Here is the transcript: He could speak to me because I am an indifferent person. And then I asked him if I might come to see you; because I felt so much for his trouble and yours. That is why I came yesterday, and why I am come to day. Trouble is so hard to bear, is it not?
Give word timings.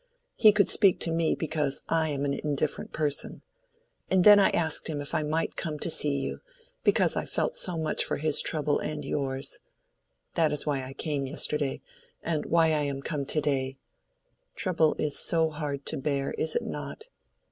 He 0.33 0.51
could 0.51 0.67
speak 0.67 0.99
to 1.01 1.11
me 1.11 1.35
because 1.35 1.83
I 1.87 2.09
am 2.09 2.25
an 2.25 2.33
indifferent 2.33 2.91
person. 2.91 3.43
And 4.09 4.23
then 4.23 4.39
I 4.39 4.49
asked 4.49 4.87
him 4.87 4.99
if 4.99 5.13
I 5.13 5.21
might 5.21 5.55
come 5.55 5.77
to 5.77 5.91
see 5.91 6.17
you; 6.21 6.39
because 6.83 7.15
I 7.15 7.27
felt 7.27 7.55
so 7.55 7.77
much 7.77 8.03
for 8.03 8.17
his 8.17 8.41
trouble 8.41 8.79
and 8.79 9.05
yours. 9.05 9.59
That 10.33 10.51
is 10.51 10.65
why 10.65 10.83
I 10.83 10.93
came 10.93 11.27
yesterday, 11.27 11.83
and 12.23 12.47
why 12.47 12.69
I 12.71 12.81
am 12.81 13.03
come 13.03 13.27
to 13.27 13.41
day. 13.41 13.77
Trouble 14.55 14.95
is 14.97 15.19
so 15.19 15.51
hard 15.51 15.85
to 15.85 15.97
bear, 15.97 16.31
is 16.31 16.55
it 16.55 16.63
not? 16.63 17.09